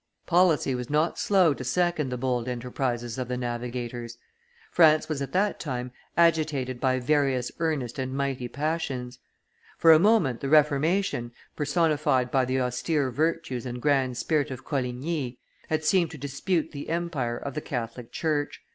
[0.25, 4.17] Policy was not slow to second the bold enterprises of the navigators.
[4.71, 9.19] France was at that time agitated by various earnest and mighty passions;
[9.77, 15.37] for a moment the Reformation, personified by the austere virtues and grand spirit of Coligny,
[15.69, 18.63] had seemed to dispute the empire of the Catholic church.